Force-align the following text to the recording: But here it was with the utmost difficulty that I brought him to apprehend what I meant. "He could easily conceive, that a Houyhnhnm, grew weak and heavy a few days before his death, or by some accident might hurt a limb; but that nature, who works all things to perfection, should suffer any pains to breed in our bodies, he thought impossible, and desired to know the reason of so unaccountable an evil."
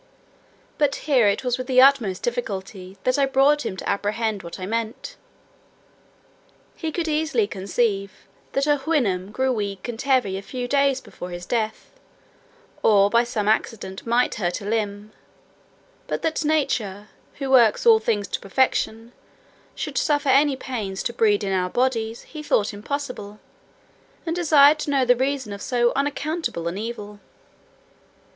But 0.79 0.95
here 1.05 1.27
it 1.27 1.43
was 1.43 1.59
with 1.59 1.67
the 1.67 1.79
utmost 1.79 2.23
difficulty 2.23 2.97
that 3.03 3.19
I 3.19 3.27
brought 3.27 3.67
him 3.67 3.77
to 3.77 3.87
apprehend 3.87 4.41
what 4.41 4.59
I 4.59 4.65
meant. 4.65 5.15
"He 6.75 6.91
could 6.91 7.07
easily 7.07 7.45
conceive, 7.45 8.09
that 8.53 8.65
a 8.65 8.77
Houyhnhnm, 8.77 9.31
grew 9.31 9.51
weak 9.53 9.87
and 9.87 10.01
heavy 10.01 10.39
a 10.39 10.41
few 10.41 10.67
days 10.67 11.01
before 11.01 11.29
his 11.29 11.45
death, 11.45 11.91
or 12.81 13.11
by 13.11 13.23
some 13.23 13.47
accident 13.47 14.03
might 14.07 14.33
hurt 14.33 14.59
a 14.59 14.65
limb; 14.65 15.11
but 16.07 16.23
that 16.23 16.43
nature, 16.43 17.09
who 17.35 17.51
works 17.51 17.85
all 17.85 17.99
things 17.99 18.27
to 18.29 18.39
perfection, 18.39 19.11
should 19.75 19.99
suffer 19.99 20.29
any 20.29 20.55
pains 20.55 21.03
to 21.03 21.13
breed 21.13 21.43
in 21.43 21.53
our 21.53 21.69
bodies, 21.69 22.23
he 22.23 22.41
thought 22.41 22.73
impossible, 22.73 23.39
and 24.25 24.35
desired 24.35 24.79
to 24.79 24.89
know 24.89 25.05
the 25.05 25.15
reason 25.15 25.53
of 25.53 25.61
so 25.61 25.93
unaccountable 25.95 26.67
an 26.67 26.79
evil." 26.79 27.19